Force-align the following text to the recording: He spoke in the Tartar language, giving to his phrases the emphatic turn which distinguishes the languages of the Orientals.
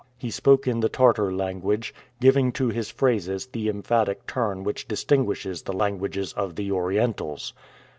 He 0.17 0.31
spoke 0.31 0.67
in 0.67 0.79
the 0.79 0.89
Tartar 0.89 1.31
language, 1.31 1.93
giving 2.19 2.51
to 2.53 2.69
his 2.69 2.89
phrases 2.89 3.45
the 3.45 3.69
emphatic 3.69 4.25
turn 4.25 4.63
which 4.63 4.87
distinguishes 4.87 5.61
the 5.61 5.73
languages 5.73 6.33
of 6.33 6.55
the 6.55 6.71
Orientals. 6.71 7.53